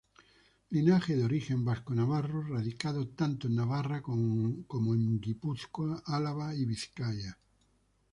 Linaje 0.75 1.15
de 1.15 1.25
origen 1.25 1.63
vasco-navarro, 1.63 2.41
radicado 2.47 3.09
tanto 3.09 3.45
en 3.45 3.53
Navarra, 3.53 4.01
como 4.01 4.95
en 4.95 5.21
Guipúzcoa, 5.21 6.01
Álava 6.07 6.55
y 6.55 6.65
Vizcaya. 6.65 7.37